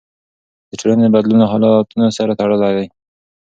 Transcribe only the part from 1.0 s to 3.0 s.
بدلون له حالتونو سره تړلی دی.